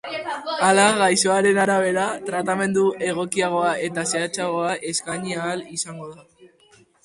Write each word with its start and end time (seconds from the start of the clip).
Hala, 0.67 0.85
gaixoaren 1.01 1.59
arabera, 1.63 2.07
tratamendu 2.31 2.87
egokiagoa 3.11 3.77
eta 3.91 4.09
zehatzagoa 4.15 4.75
eskaini 4.95 5.41
ahal 5.45 5.67
izango 5.81 6.13
da. 6.19 6.31